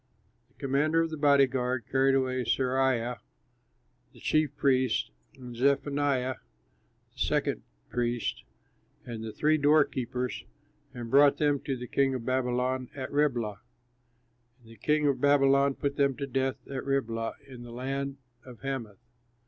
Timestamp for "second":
7.19-7.61